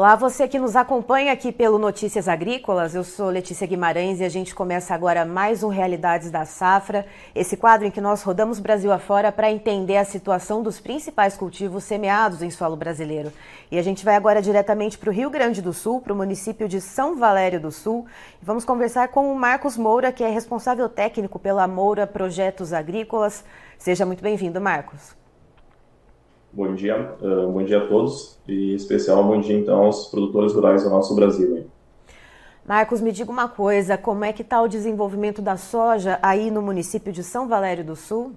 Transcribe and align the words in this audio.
Olá, 0.00 0.16
você 0.16 0.48
que 0.48 0.58
nos 0.58 0.76
acompanha 0.76 1.30
aqui 1.30 1.52
pelo 1.52 1.78
Notícias 1.78 2.26
Agrícolas. 2.26 2.94
Eu 2.94 3.04
sou 3.04 3.28
Letícia 3.28 3.66
Guimarães 3.66 4.18
e 4.18 4.24
a 4.24 4.30
gente 4.30 4.54
começa 4.54 4.94
agora 4.94 5.26
mais 5.26 5.62
um 5.62 5.68
Realidades 5.68 6.30
da 6.30 6.46
Safra, 6.46 7.04
esse 7.34 7.54
quadro 7.54 7.86
em 7.86 7.90
que 7.90 8.00
nós 8.00 8.22
rodamos 8.22 8.58
Brasil 8.58 8.90
afora 8.90 9.30
para 9.30 9.52
entender 9.52 9.98
a 9.98 10.04
situação 10.06 10.62
dos 10.62 10.80
principais 10.80 11.36
cultivos 11.36 11.84
semeados 11.84 12.40
em 12.40 12.48
solo 12.48 12.76
brasileiro. 12.76 13.30
E 13.70 13.78
a 13.78 13.82
gente 13.82 14.02
vai 14.02 14.16
agora 14.16 14.40
diretamente 14.40 14.96
para 14.96 15.10
o 15.10 15.12
Rio 15.12 15.28
Grande 15.28 15.60
do 15.60 15.74
Sul, 15.74 16.00
para 16.00 16.14
o 16.14 16.16
município 16.16 16.66
de 16.66 16.80
São 16.80 17.14
Valério 17.18 17.60
do 17.60 17.70
Sul, 17.70 18.06
e 18.40 18.44
vamos 18.46 18.64
conversar 18.64 19.08
com 19.08 19.30
o 19.30 19.36
Marcos 19.36 19.76
Moura, 19.76 20.10
que 20.10 20.24
é 20.24 20.30
responsável 20.30 20.88
técnico 20.88 21.38
pela 21.38 21.68
Moura 21.68 22.06
Projetos 22.06 22.72
Agrícolas. 22.72 23.44
Seja 23.76 24.06
muito 24.06 24.22
bem-vindo, 24.22 24.62
Marcos. 24.62 25.19
Bom 26.52 26.74
dia, 26.74 27.14
uh, 27.22 27.48
bom 27.48 27.62
dia 27.62 27.78
a 27.78 27.86
todos 27.86 28.36
e 28.48 28.72
em 28.72 28.74
especial 28.74 29.22
bom 29.22 29.40
dia 29.40 29.56
então 29.56 29.84
aos 29.84 30.08
produtores 30.08 30.52
rurais 30.52 30.82
do 30.82 30.90
nosso 30.90 31.14
Brasil. 31.14 31.56
Hein? 31.56 31.66
Marcos, 32.66 33.00
me 33.00 33.12
diga 33.12 33.30
uma 33.30 33.48
coisa, 33.48 33.96
como 33.96 34.24
é 34.24 34.32
que 34.32 34.42
está 34.42 34.60
o 34.60 34.66
desenvolvimento 34.66 35.40
da 35.40 35.56
soja 35.56 36.18
aí 36.20 36.50
no 36.50 36.60
município 36.60 37.12
de 37.12 37.22
São 37.22 37.46
Valério 37.46 37.84
do 37.84 37.94
Sul? 37.94 38.32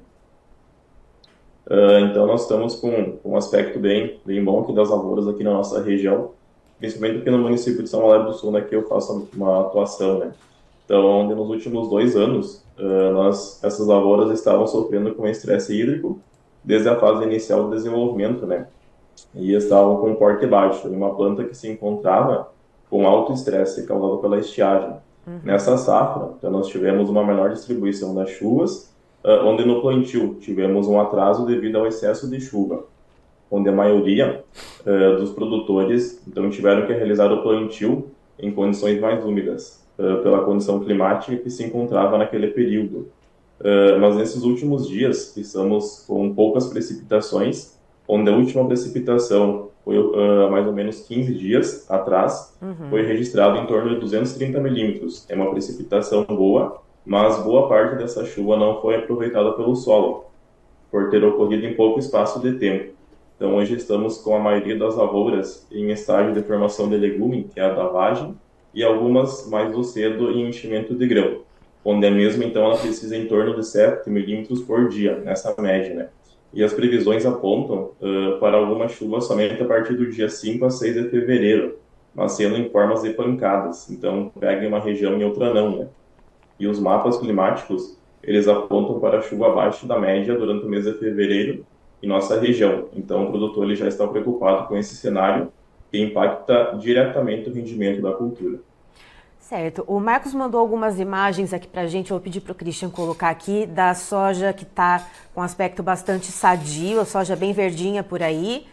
Uh, 1.66 2.05
então 2.08 2.27
nós 2.27 2.44
estamos 2.44 2.76
com, 2.76 3.17
com, 3.17 3.31
um 3.31 3.36
aspecto 3.36 3.80
bem, 3.80 4.20
bem 4.23 4.44
bom 4.44 4.61
aqui 4.61 4.75
das 4.75 4.91
lavouras 4.91 5.27
aqui 5.27 5.44
na 5.44 5.53
nossa 5.53 5.81
região, 5.81 6.31
principalmente 6.77 7.22
aqui 7.22 7.31
no 7.31 7.39
município 7.39 7.81
de 7.81 7.89
São 7.89 8.02
Valério 8.02 8.27
do 8.27 8.34
Sul, 8.34 8.52
né, 8.52 8.61
que 8.61 8.75
eu 8.75 8.88
faço 8.88 9.27
uma 9.34 9.61
atuação, 9.61 10.20
né. 10.20 10.34
Então, 10.86 11.27
nos 11.27 11.50
últimos 11.50 11.89
dois 11.89 12.16
anos, 12.16 12.64
uh, 12.77 13.11
nós, 13.11 13.64
essas 13.64 13.88
lavouras 13.88 14.30
estavam 14.30 14.67
sofrendo 14.67 15.16
com 15.16 15.27
estresse 15.27 15.73
hídrico, 15.73 16.20
desde 16.63 16.90
a 16.90 16.99
fase 16.99 17.23
inicial 17.23 17.66
do 17.66 17.76
desenvolvimento, 17.76 18.45
né? 18.45 18.67
E 19.35 19.53
estavam 19.53 19.97
com 19.97 20.16
porte 20.16 20.45
baixo, 20.47 20.88
uma 20.88 21.14
planta 21.16 21.44
que 21.44 21.55
se 21.55 21.70
encontrava 21.70 22.52
com 22.89 23.08
alto 23.08 23.33
estresse 23.33 23.86
causado 23.86 24.17
pela 24.17 24.39
estiagem. 24.39 24.95
Uhum. 25.25 25.39
Nessa 25.44 25.78
safra, 25.78 26.31
então 26.38 26.52
nós 26.52 26.67
tivemos 26.67 27.09
uma 27.09 27.23
menor 27.23 27.50
distribuição 27.52 28.14
das 28.14 28.30
chuvas, 28.30 28.94
uh, 29.23 29.45
onde 29.45 29.66
no 29.66 29.81
plantio 29.81 30.36
tivemos 30.42 30.88
um 30.88 31.00
atraso 31.00 31.45
devido 31.45 31.78
ao 31.78 31.88
excesso 31.88 32.30
de 32.30 32.42
chuva, 32.42 32.83
onde 33.50 33.70
a 33.70 33.72
maioria 33.72 34.44
uh, 34.86 35.17
dos 35.17 35.31
produtores 35.31 36.22
então 36.27 36.50
tiveram 36.50 36.86
que 36.86 36.94
realizar 36.94 37.31
o 37.31 37.42
plantio 37.42 38.11
em 38.38 38.52
condições 38.52 39.00
mais 39.00 39.23
úmidas, 39.23 39.83
uh, 39.98 40.22
pela 40.22 40.44
condição 40.44 40.80
climática 40.81 41.38
que 41.38 41.50
se 41.50 41.64
encontrava 41.64 42.17
naquele 42.17 42.48
período. 42.48 43.08
Uh, 43.59 44.00
mas 44.00 44.16
nesses 44.16 44.44
últimos 44.44 44.88
dias 44.88 45.36
estamos 45.38 46.04
com 46.08 46.34
poucas 46.34 46.68
precipitações, 46.68 47.80
onde 48.08 48.30
a 48.30 48.36
última 48.36 48.66
precipitação 48.66 49.70
foi 49.86 49.98
uh, 49.98 50.50
mais 50.50 50.66
ou 50.66 50.73
menos 50.73 51.02
15 51.02 51.34
dias 51.34 51.90
atrás, 51.90 52.58
uhum. 52.62 52.90
foi 52.90 53.06
registrado 53.06 53.58
em 53.58 53.66
torno 53.66 53.94
de 53.94 54.00
230 54.00 54.60
milímetros. 54.60 55.26
É 55.30 55.36
uma 55.36 55.52
precipitação 55.52 56.23
boa, 56.23 56.82
mas 57.06 57.42
boa 57.44 57.68
parte 57.68 57.98
dessa 57.98 58.26
chuva 58.26 58.58
não 58.58 58.82
foi 58.82 58.95
aproveitada 58.95 59.54
pelo 59.54 59.76
solo, 59.76 60.26
por 60.90 61.10
ter 61.10 61.23
ocorrido 61.23 61.66
em 61.66 61.76
pouco 61.76 62.00
espaço 62.00 62.40
de 62.40 62.54
tempo. 62.54 62.94
Então 63.36 63.56
hoje 63.56 63.76
estamos 63.76 64.17
com 64.20 64.36
a 64.36 64.40
maioria 64.40 64.78
das 64.78 64.95
lavouras 64.95 65.67
em 65.72 65.92
estágio 65.92 66.34
de 66.34 66.42
formação 66.44 66.90
de 66.90 66.98
legume, 66.98 67.50
que 67.54 67.60
é 67.60 67.64
a 67.64 67.73
davagem, 67.73 68.36
e 68.73 68.84
algumas 68.84 69.50
mais 69.50 69.72
do 69.72 69.84
cedo 69.84 70.32
em 70.32 70.48
enchimento 70.48 70.95
de 70.95 71.08
grão 71.08 71.42
onde 71.84 72.08
é 72.08 72.09
mesmo, 72.09 72.44
então, 72.44 72.64
ela 72.64 72.78
precisa 72.78 73.16
em 73.16 73.28
torno 73.28 73.56
de 73.56 73.66
7 73.66 74.09
milímetros 74.09 74.62
por 74.62 74.88
dia, 74.89 75.17
nessa 75.20 75.53
média, 75.62 75.94
né? 75.94 76.09
E 76.53 76.64
as 76.64 76.72
previsões 76.72 77.26
apontam 77.26 77.92
uh, 78.00 78.39
para 78.39 78.58
alguma 78.58 78.88
chuva 78.88 79.20
somente 79.22 79.62
a 79.62 79.66
partir 79.66 79.95
do 79.95 80.09
dia 80.09 80.30
5 80.30 80.66
a 80.66 80.70
6 80.70 80.95
de 80.95 81.09
fevereiro, 81.09 81.80
mas 82.14 82.34
sendo 82.34 82.56
em 82.58 82.70
formas 82.70 83.02
de 83.02 83.09
pancadas, 83.09 83.89
então 83.89 84.32
pega 84.39 84.64
em 84.64 84.67
uma 84.67 84.80
região 84.80 85.20
e 85.20 85.23
outra 85.23 85.52
não, 85.54 85.77
né? 85.77 85.88
E 86.60 86.67
os 86.67 86.80
mapas 86.80 87.17
climáticos, 87.17 87.98
eles 88.21 88.48
apontam 88.48 89.00
para 89.00 89.21
chuva 89.21 89.48
abaixo 89.48 89.88
da 89.88 90.00
média 90.00 90.38
durante 90.38 90.65
o 90.65 90.70
mês 90.70 90.86
de 90.86 90.94
fevereiro 90.94 91.65
em 92.02 92.08
nossa 92.08 92.39
região. 92.39 92.89
Então 92.94 93.26
o 93.26 93.30
produtor 93.30 93.65
ele 93.65 93.76
já 93.76 93.88
está 93.88 94.08
preocupado 94.08 94.67
com 94.67 94.77
esse 94.77 94.95
cenário 94.95 95.52
que 95.92 96.00
impacta 96.00 96.77
diretamente 96.80 97.50
o 97.50 97.54
rendimento 97.54 98.02
da 98.02 98.11
cultura. 98.11 98.60
Certo. 99.53 99.83
O 99.86 99.99
Marcos 99.99 100.33
mandou 100.33 100.59
algumas 100.59 100.99
imagens 100.99 101.53
aqui 101.53 101.67
para 101.67 101.83
a 101.83 101.87
gente. 101.87 102.09
Eu 102.09 102.17
vou 102.17 102.23
pedir 102.23 102.41
para 102.41 102.53
o 102.53 102.55
Christian 102.55 102.89
colocar 102.89 103.30
aqui 103.30 103.67
da 103.67 103.93
soja 103.93 104.52
que 104.52 104.64
está 104.64 105.05
com 105.31 105.43
aspecto 105.43 105.83
bastante 105.83 106.31
sadio, 106.31 106.99
a 106.99 107.05
soja 107.05 107.36
bem 107.36 107.53
verdinha 107.53 108.02
por 108.02 108.23
aí. 108.23 108.65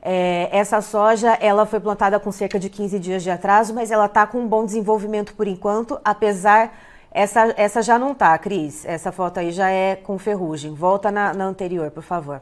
É, 0.00 0.48
essa 0.50 0.80
soja 0.80 1.34
ela 1.34 1.66
foi 1.66 1.80
plantada 1.80 2.18
com 2.18 2.32
cerca 2.32 2.58
de 2.58 2.70
15 2.70 2.98
dias 2.98 3.22
de 3.22 3.30
atraso, 3.30 3.74
mas 3.74 3.90
ela 3.90 4.06
está 4.06 4.26
com 4.26 4.38
um 4.38 4.48
bom 4.48 4.64
desenvolvimento 4.64 5.34
por 5.34 5.46
enquanto, 5.46 6.00
apesar. 6.02 6.78
Essa, 7.10 7.52
essa 7.58 7.82
já 7.82 7.98
não 7.98 8.12
está, 8.12 8.38
Cris. 8.38 8.86
Essa 8.86 9.12
foto 9.12 9.38
aí 9.38 9.52
já 9.52 9.68
é 9.68 9.96
com 9.96 10.18
ferrugem. 10.18 10.72
Volta 10.72 11.10
na, 11.10 11.34
na 11.34 11.44
anterior, 11.44 11.90
por 11.90 12.02
favor. 12.02 12.40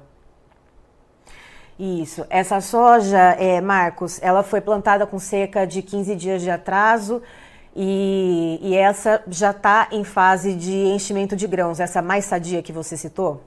Isso. 1.77 2.25
Essa 2.31 2.61
soja, 2.61 3.19
é, 3.19 3.61
Marcos, 3.61 4.23
ela 4.23 4.45
foi 4.45 4.61
plantada 4.61 5.09
com 5.09 5.19
cerca 5.19 5.67
de 5.67 5.83
15 5.83 6.15
dias 6.15 6.41
de 6.41 6.51
atraso. 6.51 7.21
E, 7.75 8.59
e 8.63 8.75
essa 8.75 9.23
já 9.29 9.51
está 9.51 9.89
em 9.93 10.03
fase 10.03 10.55
de 10.55 10.73
enchimento 10.73 11.37
de 11.37 11.47
grãos, 11.47 11.79
essa 11.79 12.03
mais 12.03 12.25
sadia 12.25 12.63
que 12.63 12.73
você 12.73 12.97
citou? 12.97 13.41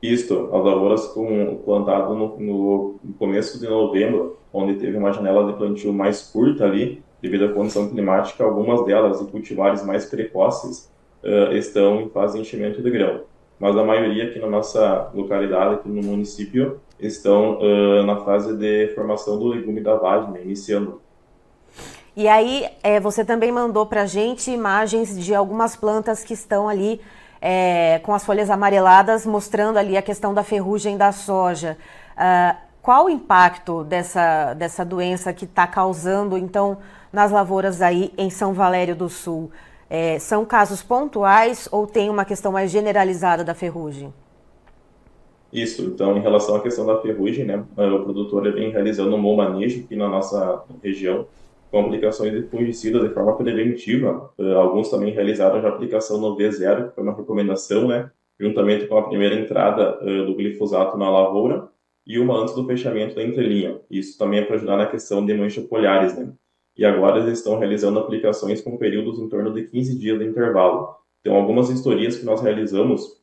Isto, 0.00 0.50
as 0.52 0.64
lavouras 0.64 1.06
com, 1.08 1.62
plantado 1.64 2.14
no, 2.14 2.38
no, 2.38 2.98
começo 3.18 3.58
de 3.58 3.66
novembro, 3.66 4.38
onde 4.52 4.74
teve 4.74 4.96
uma 4.98 5.12
janela 5.12 5.50
de 5.50 5.56
plantio 5.56 5.92
mais 5.94 6.22
curta 6.22 6.64
ali, 6.64 7.02
devido 7.22 7.46
à 7.46 7.52
condição 7.52 7.88
climática, 7.88 8.44
algumas 8.44 8.84
delas 8.84 9.20
e 9.22 9.24
cultivares 9.24 9.82
mais 9.82 10.04
precoces 10.04 10.90
uh, 11.22 11.54
estão 11.54 12.02
em 12.02 12.10
fase 12.10 12.34
de 12.34 12.42
enchimento 12.42 12.82
de 12.82 12.90
grão. 12.90 13.22
Mas 13.58 13.76
a 13.78 13.82
maioria 13.82 14.24
aqui 14.24 14.38
na 14.38 14.46
nossa 14.46 15.10
localidade, 15.14 15.76
aqui 15.76 15.88
no 15.88 16.02
município, 16.02 16.80
estão 17.00 17.58
uh, 17.60 18.02
na 18.04 18.16
fase 18.16 18.54
de 18.56 18.88
formação 18.94 19.38
do 19.38 19.48
legume 19.48 19.80
da 19.80 19.96
vagem, 19.96 20.42
iniciando. 20.42 21.00
E 22.16 22.28
aí 22.28 22.68
é, 22.82 23.00
você 23.00 23.24
também 23.24 23.50
mandou 23.50 23.86
para 23.86 24.06
gente 24.06 24.50
imagens 24.50 25.18
de 25.18 25.34
algumas 25.34 25.74
plantas 25.74 26.22
que 26.22 26.32
estão 26.32 26.68
ali 26.68 27.00
é, 27.40 27.98
com 28.04 28.14
as 28.14 28.24
folhas 28.24 28.48
amareladas, 28.50 29.26
mostrando 29.26 29.78
ali 29.78 29.96
a 29.96 30.02
questão 30.02 30.32
da 30.32 30.42
ferrugem 30.42 30.96
da 30.96 31.12
soja. 31.12 31.76
Uh, 32.16 32.56
qual 32.80 33.06
o 33.06 33.10
impacto 33.10 33.82
dessa, 33.82 34.54
dessa 34.54 34.84
doença 34.84 35.32
que 35.32 35.44
está 35.44 35.66
causando, 35.66 36.38
então, 36.38 36.78
nas 37.12 37.30
lavouras 37.30 37.82
aí 37.82 38.12
em 38.16 38.30
São 38.30 38.52
Valério 38.52 38.94
do 38.94 39.08
Sul? 39.08 39.50
É, 39.90 40.18
são 40.18 40.44
casos 40.44 40.82
pontuais 40.82 41.68
ou 41.72 41.86
tem 41.86 42.08
uma 42.08 42.24
questão 42.24 42.52
mais 42.52 42.70
generalizada 42.70 43.42
da 43.42 43.54
ferrugem? 43.54 44.12
Isso, 45.52 45.82
então, 45.82 46.16
em 46.16 46.20
relação 46.20 46.56
à 46.56 46.60
questão 46.60 46.84
da 46.84 47.00
ferrugem, 47.00 47.44
né, 47.44 47.64
o 47.76 48.02
produtor 48.02 48.52
vem 48.52 48.70
realizando 48.70 49.14
um 49.14 49.22
bom 49.22 49.36
manejo 49.36 49.84
aqui 49.84 49.96
na 49.96 50.08
nossa 50.08 50.64
região, 50.82 51.26
com 51.74 51.80
aplicações 51.80 52.32
de 52.32 52.48
fungicidas 52.48 53.02
de 53.02 53.12
forma 53.12 53.36
preventiva. 53.36 54.30
Uh, 54.38 54.56
alguns 54.56 54.88
também 54.90 55.12
realizaram 55.12 55.60
já 55.60 55.66
a 55.66 55.72
aplicação 55.72 56.20
no 56.20 56.36
V0, 56.36 56.88
que 56.88 56.94
foi 56.94 57.02
uma 57.02 57.16
recomendação, 57.16 57.88
né, 57.88 58.12
juntamente 58.38 58.86
com 58.86 58.96
a 58.96 59.02
primeira 59.02 59.34
entrada 59.34 59.98
uh, 60.00 60.24
do 60.24 60.36
glifosato 60.36 60.96
na 60.96 61.10
lavoura 61.10 61.68
e 62.06 62.16
uma 62.20 62.40
antes 62.40 62.54
do 62.54 62.64
fechamento 62.64 63.16
da 63.16 63.24
entrelinha. 63.24 63.80
Isso 63.90 64.16
também 64.16 64.38
é 64.38 64.44
para 64.44 64.54
ajudar 64.54 64.76
na 64.76 64.86
questão 64.86 65.26
de 65.26 65.34
manchas 65.34 65.66
poliares, 65.66 66.16
né? 66.16 66.32
E 66.76 66.84
agora 66.84 67.18
eles 67.18 67.38
estão 67.38 67.58
realizando 67.58 67.98
aplicações 67.98 68.60
com 68.60 68.76
períodos 68.76 69.18
em 69.18 69.28
torno 69.28 69.52
de 69.52 69.64
15 69.64 69.98
dias 69.98 70.18
de 70.18 70.26
intervalo. 70.26 70.94
Então, 71.20 71.34
algumas 71.34 71.70
historias 71.70 72.16
que 72.16 72.24
nós 72.24 72.40
realizamos, 72.40 73.20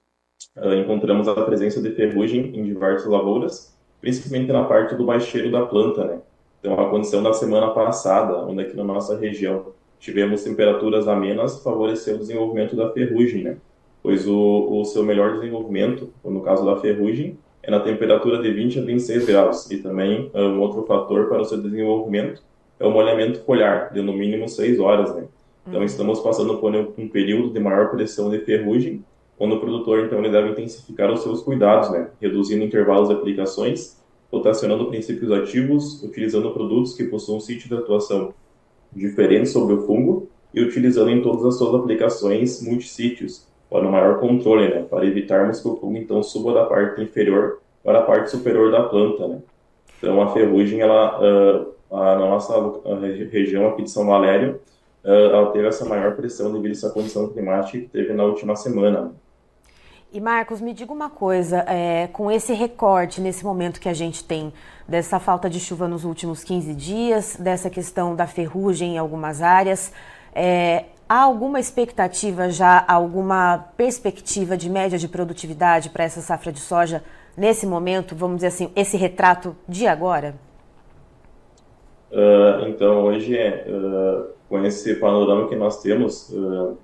uh, 0.58 0.74
encontramos 0.74 1.26
a 1.30 1.46
presença 1.46 1.82
de 1.82 1.92
ferrugem 1.92 2.54
em 2.54 2.66
diversas 2.66 3.08
lavouras, 3.08 3.78
principalmente 4.02 4.52
na 4.52 4.66
parte 4.66 4.96
do 4.96 5.06
baixeiro 5.06 5.50
da 5.50 5.66
planta, 5.66 6.04
né? 6.04 6.22
Então, 6.61 6.79
a 6.79 6.90
condição 6.90 7.23
da 7.23 7.34
semana 7.34 7.72
passada, 7.72 8.37
onde 8.46 8.61
aqui 8.61 8.78
na 8.78 8.84
nossa 8.84 9.17
região 9.17 9.73
tivemos 9.99 10.43
temperaturas 10.43 11.08
amenas, 11.08 11.61
favoreceu 11.63 12.16
o 12.16 12.19
desenvolvimento 12.19 12.75
da 12.75 12.91
ferrugem, 12.91 13.43
né? 13.43 13.58
Pois 14.03 14.28
o, 14.28 14.79
o 14.79 14.85
seu 14.85 15.03
melhor 15.03 15.34
desenvolvimento, 15.34 16.09
no 16.23 16.41
caso 16.41 16.63
da 16.63 16.78
ferrugem, 16.78 17.37
é 17.63 17.69
na 17.69 17.79
temperatura 17.79 18.41
de 18.41 18.52
20 18.52 18.79
a 18.79 18.81
26 18.84 19.25
graus. 19.25 19.72
E 19.72 19.78
também 19.78 20.29
ah, 20.34 20.41
um 20.41 20.59
outro 20.59 20.84
fator 20.84 21.28
para 21.28 21.41
o 21.41 21.46
seu 21.46 21.59
desenvolvimento 21.61 22.41
é 22.79 22.85
o 22.85 22.91
molhamento 22.91 23.41
foliar, 23.41 23.91
de 23.91 24.02
no 24.02 24.13
mínimo 24.13 24.47
6 24.47 24.79
horas, 24.79 25.16
né? 25.16 25.25
Então, 25.67 25.79
uhum. 25.79 25.85
estamos 25.85 26.19
passando 26.19 26.58
por 26.58 26.75
um 26.75 27.08
período 27.08 27.53
de 27.53 27.59
maior 27.59 27.91
pressão 27.91 28.29
de 28.29 28.40
ferrugem, 28.40 29.03
quando 29.37 29.55
o 29.55 29.59
produtor, 29.59 30.05
então, 30.05 30.19
ele 30.19 30.29
deve 30.29 30.49
intensificar 30.49 31.11
os 31.11 31.22
seus 31.22 31.41
cuidados, 31.41 31.91
né? 31.91 32.09
Reduzindo 32.19 32.63
intervalos 32.63 33.09
de 33.09 33.16
aplicações 33.16 34.01
rotacionando 34.32 34.86
princípios 34.88 35.32
ativos, 35.32 36.02
utilizando 36.04 36.52
produtos 36.52 36.94
que 36.94 37.04
possuam 37.04 37.40
sítio 37.40 37.68
de 37.68 37.76
atuação 37.76 38.34
diferente 38.92 39.50
sobre 39.50 39.76
o 39.76 39.86
fungo 39.86 40.30
e 40.54 40.62
utilizando 40.62 41.10
em 41.10 41.22
todas 41.22 41.46
as 41.46 41.58
suas 41.58 41.76
aplicações 41.76 42.62
multissítios 42.62 43.48
para 43.70 43.88
um 43.88 43.92
maior 43.92 44.20
controle, 44.20 44.70
né, 44.70 44.86
para 44.90 45.06
evitarmos 45.06 45.62
que 45.62 45.68
o 45.68 45.76
fungo 45.78 45.98
então 45.98 46.22
suba 46.22 46.54
da 46.54 46.66
parte 46.66 47.02
inferior 47.02 47.60
para 47.84 48.00
a 48.00 48.02
parte 48.04 48.30
superior 48.30 48.72
da 48.72 48.84
planta, 48.84 49.28
né. 49.28 49.42
Então 49.98 50.22
a 50.22 50.34
ferrugem 50.34 50.82
ela 50.82 51.20
uh, 51.20 51.96
a 51.96 52.16
nossa 52.16 52.54
a 52.54 52.96
região 53.32 53.68
aqui 53.68 53.84
de 53.84 53.92
São 53.92 54.06
Valério, 54.06 54.60
ela 55.04 55.52
teve 55.52 55.68
essa 55.68 55.84
maior 55.84 56.16
pressão 56.16 56.54
devido 56.54 56.72
a 56.72 56.74
essa 56.74 56.90
condição 56.92 57.28
climática 57.30 57.80
que 57.80 57.90
teve 57.90 58.14
na 58.14 58.24
última 58.24 58.56
semana. 58.56 59.14
E 60.13 60.19
Marcos, 60.19 60.59
me 60.59 60.73
diga 60.73 60.91
uma 60.91 61.09
coisa, 61.09 61.63
é, 61.69 62.08
com 62.11 62.29
esse 62.29 62.52
recorte 62.52 63.22
nesse 63.22 63.46
momento 63.46 63.79
que 63.79 63.87
a 63.87 63.93
gente 63.93 64.25
tem 64.25 64.52
dessa 64.85 65.19
falta 65.19 65.49
de 65.49 65.58
chuva 65.58 65.87
nos 65.87 66.03
últimos 66.03 66.43
15 66.43 66.73
dias, 66.75 67.37
dessa 67.40 67.69
questão 67.69 68.13
da 68.13 68.28
ferrugem 68.28 68.96
em 68.96 68.97
algumas 68.97 69.41
áreas, 69.41 69.93
é, 70.35 70.84
há 71.08 71.22
alguma 71.22 71.61
expectativa 71.61 72.49
já, 72.49 72.84
alguma 72.85 73.69
perspectiva 73.78 74.58
de 74.58 74.69
média 74.69 74.99
de 74.99 75.08
produtividade 75.08 75.90
para 75.90 76.03
essa 76.03 76.19
safra 76.19 76.52
de 76.52 76.59
soja 76.59 77.02
nesse 77.37 77.66
momento, 77.66 78.13
vamos 78.13 78.35
dizer 78.35 78.47
assim, 78.47 78.69
esse 78.75 78.97
retrato 78.97 79.55
de 79.66 79.87
agora? 79.87 80.35
Uh, 82.11 82.67
então, 82.67 83.05
hoje, 83.05 83.37
uh, 83.37 84.28
com 84.49 84.61
esse 84.66 84.93
panorama 84.96 85.47
que 85.47 85.55
nós 85.55 85.81
temos, 85.81 86.29
uh, 86.31 86.78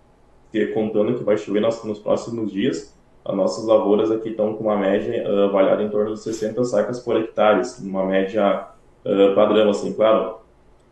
que 0.49 0.67
contando 0.67 1.17
que 1.17 1.25
vai 1.25 1.35
chover 1.35 1.61
nos 1.61 1.99
próximos 1.99 2.53
dias, 2.53 2.95
as 3.27 3.35
nossas 3.35 3.65
lavouras 3.65 4.09
aqui 4.09 4.29
estão 4.29 4.53
com 4.53 4.63
uma 4.63 4.77
média 4.77 5.29
uh, 5.29 5.49
avaliada 5.49 5.83
em 5.83 5.89
torno 5.89 6.13
de 6.13 6.19
60 6.21 6.63
sacas 6.63 6.99
por 7.01 7.17
hectare, 7.17 7.61
uma 7.81 8.05
média 8.05 8.67
uh, 9.03 9.35
padrão, 9.35 9.69
assim, 9.69 9.91
claro, 9.91 10.37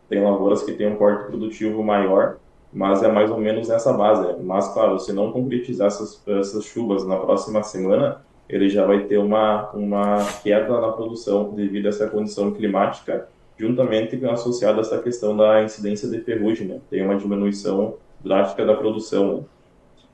tem 0.06 0.22
lavouras 0.22 0.62
que 0.62 0.72
têm 0.72 0.86
um 0.86 0.96
porte 0.96 1.26
produtivo 1.28 1.82
maior, 1.82 2.36
mas 2.70 3.02
é 3.02 3.10
mais 3.10 3.30
ou 3.30 3.38
menos 3.38 3.68
nessa 3.68 3.90
base. 3.90 4.36
Mas, 4.42 4.68
claro, 4.68 4.98
se 4.98 5.14
não 5.14 5.32
concretizar 5.32 5.86
essas, 5.86 6.22
essas 6.28 6.64
chuvas 6.66 7.06
na 7.06 7.16
próxima 7.16 7.62
semana, 7.62 8.20
ele 8.46 8.68
já 8.68 8.84
vai 8.84 9.04
ter 9.04 9.16
uma, 9.16 9.70
uma 9.70 10.18
queda 10.42 10.78
na 10.78 10.92
produção 10.92 11.54
devido 11.54 11.86
a 11.86 11.88
essa 11.88 12.06
condição 12.06 12.52
climática, 12.52 13.28
juntamente 13.56 14.22
associada 14.26 14.78
a 14.78 14.80
essa 14.82 14.98
questão 14.98 15.34
da 15.34 15.62
incidência 15.62 16.06
de 16.06 16.20
ferrugem, 16.20 16.68
né? 16.68 16.80
Tem 16.90 17.02
uma 17.02 17.16
diminuição 17.16 17.94
drástica 18.22 18.66
da 18.66 18.74
produção, 18.74 19.38
né? 19.38 19.42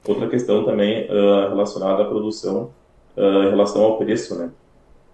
Outra 0.07 0.29
questão 0.29 0.65
também 0.65 1.05
uh, 1.05 1.49
relacionada 1.51 2.03
à 2.03 2.07
produção 2.07 2.71
uh, 3.17 3.45
em 3.45 3.51
relação 3.51 3.83
ao 3.83 3.99
preço, 3.99 4.37
né? 4.37 4.51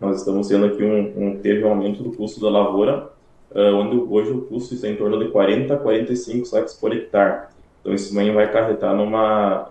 Nós 0.00 0.18
estamos 0.18 0.48
tendo 0.48 0.64
aqui 0.64 0.82
um, 0.82 1.12
um 1.16 1.38
teve 1.38 1.62
um 1.64 1.68
aumento 1.68 2.02
do 2.02 2.12
custo 2.12 2.40
da 2.40 2.48
lavoura, 2.48 3.10
uh, 3.50 3.74
onde 3.74 3.96
hoje 3.96 4.30
o 4.30 4.42
custo 4.42 4.74
está 4.74 4.88
em 4.88 4.96
torno 4.96 5.18
de 5.18 5.30
40 5.30 5.74
a 5.74 5.76
45 5.76 6.46
sacos 6.46 6.72
por 6.74 6.92
hectare. 6.94 7.48
Então 7.80 7.92
isso 7.92 8.10
também 8.10 8.32
vai 8.32 8.44
acarretar 8.44 8.96
numa 8.96 9.70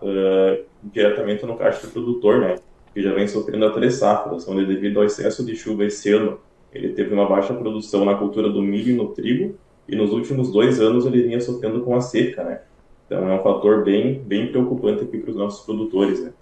diretamente 0.83 1.45
no 1.45 1.57
caixa 1.57 1.87
do 1.87 1.91
produtor, 1.91 2.39
né? 2.39 2.55
Que 2.93 3.01
já 3.01 3.13
vem 3.13 3.27
sofrendo 3.27 3.65
a 3.65 3.71
três 3.71 3.95
safras, 3.95 4.47
onde 4.47 4.65
devido 4.65 4.99
ao 4.99 5.05
excesso 5.05 5.43
de 5.43 5.55
chuva 5.55 5.85
esse 5.85 6.11
ano, 6.13 6.39
ele 6.71 6.89
teve 6.89 7.13
uma 7.13 7.27
baixa 7.27 7.53
produção 7.53 8.05
na 8.05 8.15
cultura 8.15 8.49
do 8.49 8.61
milho 8.61 8.93
e 8.93 8.95
no 8.95 9.09
trigo, 9.09 9.55
e 9.87 9.95
nos 9.95 10.11
últimos 10.11 10.51
dois 10.51 10.79
anos 10.79 11.05
ele 11.05 11.23
vinha 11.23 11.41
sofrendo 11.41 11.81
com 11.81 11.95
a 11.95 12.01
seca, 12.01 12.43
né? 12.43 12.61
Então 13.07 13.29
é 13.29 13.39
um 13.39 13.41
fator 13.41 13.83
bem, 13.83 14.19
bem 14.19 14.51
preocupante 14.51 15.03
aqui 15.03 15.17
para 15.17 15.31
os 15.31 15.37
nossos 15.37 15.65
produtores. 15.65 16.21
Né? 16.21 16.33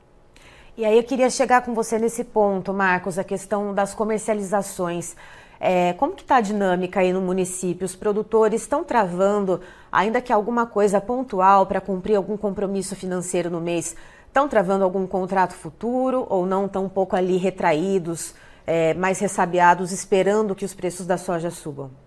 E 0.76 0.84
aí 0.84 0.98
eu 0.98 1.04
queria 1.04 1.30
chegar 1.30 1.64
com 1.64 1.74
você 1.74 1.98
nesse 1.98 2.24
ponto, 2.24 2.74
Marcos, 2.74 3.18
a 3.18 3.24
questão 3.24 3.74
das 3.74 3.94
comercializações. 3.94 5.16
É, 5.60 5.94
como 5.94 6.14
que 6.14 6.24
está 6.24 6.38
a 6.38 6.42
dinâmica 6.42 7.00
aí 7.00 7.14
no 7.14 7.22
município? 7.22 7.86
Os 7.86 7.96
produtores 7.96 8.62
estão 8.62 8.84
travando, 8.84 9.62
ainda 9.92 10.20
que 10.20 10.34
alguma 10.34 10.66
coisa 10.66 11.00
pontual 11.00 11.66
para 11.66 11.80
cumprir 11.80 12.16
algum 12.16 12.36
compromisso 12.36 12.96
financeiro 12.96 13.50
no 13.50 13.62
mês, 13.62 13.96
estão 14.28 14.50
travando 14.50 14.84
algum 14.84 15.08
contrato 15.08 15.54
futuro 15.54 16.26
ou 16.30 16.46
não 16.46 16.66
estão 16.66 16.86
um 16.86 16.90
pouco 16.90 17.16
ali 17.16 17.38
retraídos, 17.38 18.36
é, 18.68 18.94
mais 18.96 19.20
ressabiados, 19.20 19.92
esperando 19.92 20.56
que 20.56 20.66
os 20.66 20.74
preços 20.74 21.06
da 21.06 21.18
soja 21.18 21.50
subam? 21.50 22.05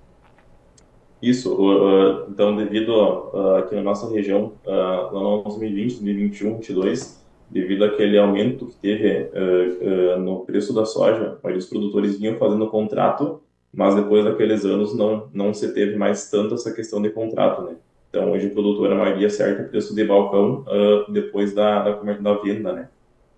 Isso, 1.20 1.52
uh, 1.52 2.30
então, 2.30 2.54
devido 2.54 2.90
uh, 2.90 3.56
aqui 3.56 3.74
na 3.74 3.82
nossa 3.82 4.08
região, 4.08 4.52
uh, 4.64 5.12
no 5.12 5.42
2020, 5.42 5.94
2021, 5.94 6.50
2022, 6.50 7.26
devido 7.50 7.84
àquele 7.84 8.16
aumento 8.18 8.66
que 8.66 8.76
teve 8.76 9.30
uh, 9.32 10.20
no 10.20 10.40
preço 10.44 10.72
da 10.72 10.84
soja, 10.84 11.36
os 11.42 11.66
produtores 11.66 12.18
vinham 12.18 12.36
fazendo 12.36 12.68
contrato, 12.68 13.40
mas 13.72 13.96
depois 13.96 14.24
daqueles 14.24 14.64
anos 14.64 14.94
não, 14.94 15.28
não 15.34 15.52
se 15.52 15.74
teve 15.74 15.96
mais 15.96 16.30
tanto 16.30 16.54
essa 16.54 16.72
questão 16.72 17.02
de 17.02 17.10
contrato, 17.10 17.62
né? 17.62 17.76
Então, 18.10 18.30
hoje 18.32 18.46
o 18.46 18.50
produtor, 18.50 18.92
a 18.92 18.94
maioria, 18.94 19.26
acerta 19.26 19.62
o 19.62 19.68
preço 19.68 19.94
de 19.94 20.02
balcão 20.04 20.64
depois 21.10 21.52
da, 21.52 21.82
da, 21.82 22.12
da 22.14 22.34
venda, 22.34 22.72
né? 22.72 22.88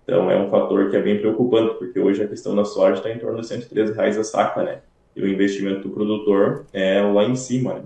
Então, 0.03 0.31
é 0.31 0.39
um 0.39 0.49
fator 0.49 0.89
que 0.89 0.95
é 0.95 1.01
bem 1.01 1.19
preocupante, 1.19 1.75
porque 1.75 1.99
hoje 1.99 2.23
a 2.23 2.27
questão 2.27 2.55
da 2.55 2.63
soja 2.63 2.95
está 2.95 3.11
em 3.11 3.19
torno 3.19 3.41
de 3.41 3.47
113 3.47 3.93
reais 3.93 4.17
a 4.17 4.23
saca, 4.23 4.63
né? 4.63 4.81
E 5.15 5.21
o 5.21 5.27
investimento 5.27 5.87
do 5.87 5.93
produtor 5.93 6.65
é 6.73 7.01
lá 7.01 7.23
em 7.23 7.35
cima. 7.35 7.75
Né? 7.75 7.83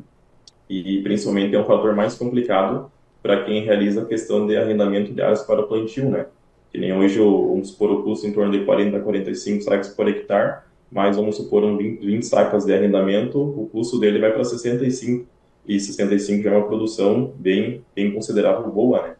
E 0.70 1.02
principalmente 1.02 1.56
é 1.56 1.60
um 1.60 1.66
fator 1.66 1.96
mais 1.96 2.16
complicado 2.16 2.92
para 3.22 3.44
quem 3.44 3.64
realiza 3.64 4.04
a 4.04 4.06
questão 4.06 4.46
de 4.46 4.56
arrendamento 4.56 5.12
de 5.12 5.22
áreas 5.22 5.44
para 5.44 5.64
plantio, 5.64 6.10
né? 6.10 6.28
Que 6.72 6.78
nem 6.78 6.94
hoje, 6.94 7.18
vamos 7.18 7.70
supor, 7.70 7.92
o 7.92 8.04
custo 8.04 8.28
em 8.28 8.34
torno 8.34 8.52
de 8.52 8.66
40 8.66 8.98
a 8.98 9.00
45 9.00 9.64
sacas 9.64 9.90
por 9.90 10.08
hectare, 10.08 10.62
mas 10.92 11.16
vamos 11.16 11.36
supor 11.36 11.64
um 11.64 11.76
20, 11.76 12.06
20 12.06 12.24
sacas 12.24 12.66
de 12.66 12.74
arrendamento, 12.74 13.40
o 13.40 13.68
custo 13.72 14.00
dele 14.00 14.20
vai 14.20 14.32
para 14.32 14.44
65. 14.44 15.26
E 15.68 15.80
65 15.80 16.44
já 16.44 16.52
é 16.52 16.58
uma 16.58 16.68
produção 16.68 17.34
bem, 17.38 17.84
bem 17.96 18.14
considerável 18.14 18.70
boa, 18.70 19.02
né? 19.02 19.16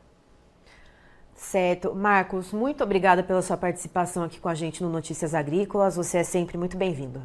Certo. 1.34 1.96
Marcos, 1.96 2.54
muito 2.54 2.84
obrigada 2.84 3.24
pela 3.24 3.42
sua 3.42 3.58
participação 3.58 4.24
aqui 4.24 4.40
com 4.40 4.50
a 4.50 4.54
gente 4.54 4.84
no 4.84 4.90
Notícias 4.90 5.34
Agrícolas. 5.34 5.96
Você 5.96 6.20
é 6.20 6.24
sempre 6.24 6.58
muito 6.58 6.78
bem-vindo. 6.78 7.22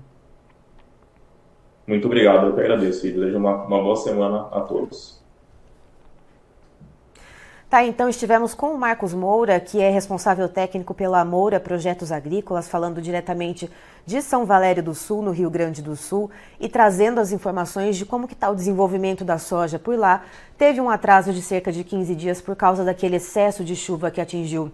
Muito 1.86 2.06
obrigado, 2.06 2.46
eu 2.46 2.54
que 2.54 2.60
agradeço 2.60 3.06
e 3.06 3.12
desejo 3.12 3.38
uma, 3.38 3.64
uma 3.64 3.82
boa 3.82 3.96
semana 3.96 4.48
a 4.52 4.60
todos. 4.60 5.20
Tá, 7.70 7.84
então 7.84 8.08
estivemos 8.08 8.52
com 8.52 8.74
o 8.74 8.78
Marcos 8.78 9.14
Moura, 9.14 9.60
que 9.60 9.80
é 9.80 9.90
responsável 9.90 10.48
técnico 10.48 10.92
pela 10.92 11.24
Moura 11.24 11.60
Projetos 11.60 12.10
Agrícolas, 12.10 12.68
falando 12.68 13.00
diretamente 13.00 13.70
de 14.04 14.20
São 14.22 14.44
Valério 14.44 14.82
do 14.82 14.92
Sul, 14.92 15.22
no 15.22 15.30
Rio 15.30 15.48
Grande 15.48 15.80
do 15.80 15.94
Sul, 15.94 16.32
e 16.58 16.68
trazendo 16.68 17.20
as 17.20 17.30
informações 17.30 17.96
de 17.96 18.04
como 18.04 18.26
que 18.26 18.34
está 18.34 18.50
o 18.50 18.56
desenvolvimento 18.56 19.24
da 19.24 19.38
soja 19.38 19.78
por 19.78 19.96
lá. 19.96 20.24
Teve 20.58 20.80
um 20.80 20.90
atraso 20.90 21.32
de 21.32 21.40
cerca 21.40 21.70
de 21.70 21.84
15 21.84 22.12
dias 22.16 22.40
por 22.40 22.56
causa 22.56 22.84
daquele 22.84 23.16
excesso 23.16 23.62
de 23.62 23.76
chuva 23.76 24.10
que 24.10 24.20
atingiu 24.20 24.72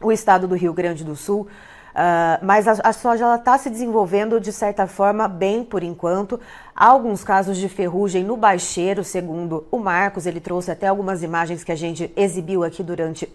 o 0.00 0.10
estado 0.10 0.48
do 0.48 0.54
Rio 0.54 0.72
Grande 0.72 1.04
do 1.04 1.14
Sul. 1.14 1.46
Uh, 1.90 2.44
mas 2.44 2.68
a, 2.68 2.76
a 2.84 2.92
soja 2.92 3.34
está 3.34 3.58
se 3.58 3.68
desenvolvendo 3.68 4.40
de 4.40 4.52
certa 4.52 4.86
forma 4.86 5.26
bem 5.26 5.64
por 5.64 5.82
enquanto. 5.82 6.40
Há 6.74 6.86
alguns 6.86 7.24
casos 7.24 7.56
de 7.56 7.68
ferrugem 7.68 8.24
no 8.24 8.36
baixeiro, 8.36 9.02
segundo 9.02 9.66
o 9.70 9.78
Marcos. 9.78 10.26
Ele 10.26 10.40
trouxe 10.40 10.70
até 10.70 10.86
algumas 10.86 11.22
imagens 11.22 11.64
que 11.64 11.72
a 11.72 11.76
gente 11.76 12.12
exibiu 12.16 12.62
aqui 12.64 12.82
durante, 12.82 13.26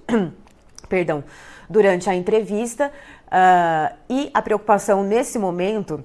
perdão, 0.87 1.23
durante 1.69 2.09
a 2.09 2.15
entrevista. 2.15 2.91
Uh, 3.27 3.95
e 4.09 4.31
a 4.33 4.41
preocupação 4.41 5.03
nesse 5.03 5.37
momento 5.37 6.03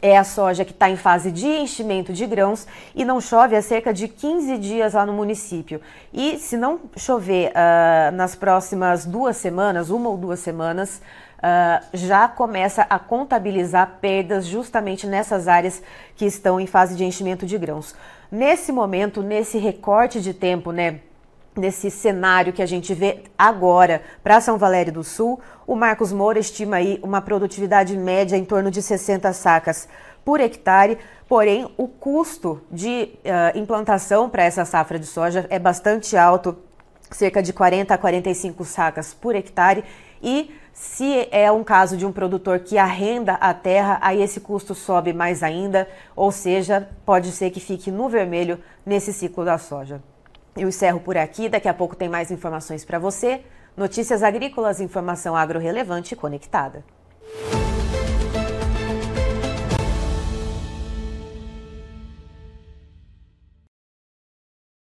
é 0.00 0.16
a 0.16 0.24
soja 0.24 0.64
que 0.64 0.70
está 0.70 0.88
em 0.88 0.96
fase 0.96 1.30
de 1.32 1.46
enchimento 1.46 2.12
de 2.12 2.26
grãos 2.26 2.66
e 2.94 3.04
não 3.04 3.20
chove 3.20 3.56
há 3.56 3.62
cerca 3.62 3.92
de 3.92 4.08
15 4.08 4.58
dias 4.58 4.94
lá 4.94 5.04
no 5.04 5.12
município. 5.12 5.80
E 6.12 6.38
se 6.38 6.56
não 6.56 6.80
chover 6.96 7.50
uh, 7.50 8.14
nas 8.14 8.34
próximas 8.34 9.04
duas 9.04 9.36
semanas, 9.36 9.90
uma 9.90 10.08
ou 10.08 10.16
duas 10.16 10.40
semanas, 10.40 11.00
uh, 11.38 11.84
já 11.92 12.28
começa 12.28 12.86
a 12.88 12.98
contabilizar 12.98 13.98
perdas 14.00 14.46
justamente 14.46 15.06
nessas 15.06 15.48
áreas 15.48 15.82
que 16.16 16.24
estão 16.26 16.60
em 16.60 16.66
fase 16.66 16.94
de 16.94 17.04
enchimento 17.04 17.44
de 17.44 17.58
grãos. 17.58 17.94
Nesse 18.30 18.70
momento, 18.70 19.22
nesse 19.22 19.58
recorte 19.58 20.20
de 20.20 20.34
tempo, 20.34 20.70
né? 20.70 21.00
Nesse 21.58 21.90
cenário 21.90 22.52
que 22.52 22.62
a 22.62 22.66
gente 22.66 22.94
vê 22.94 23.24
agora 23.36 24.00
para 24.22 24.40
São 24.40 24.56
Valério 24.56 24.92
do 24.92 25.02
Sul, 25.02 25.40
o 25.66 25.74
Marcos 25.74 26.12
Moura 26.12 26.38
estima 26.38 26.76
aí 26.76 27.00
uma 27.02 27.20
produtividade 27.20 27.96
média 27.96 28.36
em 28.36 28.44
torno 28.44 28.70
de 28.70 28.80
60 28.80 29.32
sacas 29.32 29.88
por 30.24 30.38
hectare, 30.38 30.98
porém 31.28 31.68
o 31.76 31.88
custo 31.88 32.62
de 32.70 33.10
uh, 33.24 33.58
implantação 33.58 34.30
para 34.30 34.44
essa 34.44 34.64
safra 34.64 35.00
de 35.00 35.06
soja 35.06 35.48
é 35.50 35.58
bastante 35.58 36.16
alto, 36.16 36.56
cerca 37.10 37.42
de 37.42 37.52
40 37.52 37.92
a 37.92 37.98
45 37.98 38.64
sacas 38.64 39.12
por 39.12 39.34
hectare, 39.34 39.82
e 40.22 40.54
se 40.72 41.26
é 41.32 41.50
um 41.50 41.64
caso 41.64 41.96
de 41.96 42.06
um 42.06 42.12
produtor 42.12 42.60
que 42.60 42.78
arrenda 42.78 43.32
a 43.32 43.52
terra, 43.52 43.98
aí 44.00 44.22
esse 44.22 44.38
custo 44.38 44.76
sobe 44.76 45.12
mais 45.12 45.42
ainda, 45.42 45.88
ou 46.14 46.30
seja, 46.30 46.88
pode 47.04 47.32
ser 47.32 47.50
que 47.50 47.58
fique 47.58 47.90
no 47.90 48.08
vermelho 48.08 48.60
nesse 48.86 49.12
ciclo 49.12 49.44
da 49.44 49.58
soja. 49.58 50.00
Eu 50.58 50.68
encerro 50.68 50.98
por 50.98 51.16
aqui, 51.16 51.48
daqui 51.48 51.68
a 51.68 51.74
pouco 51.74 51.94
tem 51.94 52.08
mais 52.08 52.32
informações 52.32 52.84
para 52.84 52.98
você. 52.98 53.42
Notícias 53.76 54.24
agrícolas, 54.24 54.80
informação 54.80 55.36
agro 55.36 55.60
relevante 55.60 56.16
conectada. 56.16 56.82